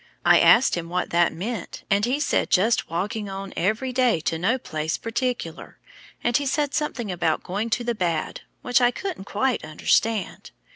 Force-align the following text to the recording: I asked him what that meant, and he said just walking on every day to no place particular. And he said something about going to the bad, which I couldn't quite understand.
I 0.25 0.39
asked 0.39 0.73
him 0.73 0.89
what 0.89 1.11
that 1.11 1.31
meant, 1.31 1.83
and 1.87 2.05
he 2.05 2.19
said 2.19 2.49
just 2.49 2.89
walking 2.89 3.29
on 3.29 3.53
every 3.55 3.93
day 3.93 4.19
to 4.21 4.39
no 4.39 4.57
place 4.57 4.97
particular. 4.97 5.77
And 6.23 6.35
he 6.37 6.47
said 6.47 6.73
something 6.73 7.11
about 7.11 7.43
going 7.43 7.69
to 7.69 7.83
the 7.83 7.93
bad, 7.93 8.41
which 8.63 8.81
I 8.81 8.89
couldn't 8.89 9.25
quite 9.25 9.63
understand. 9.63 10.49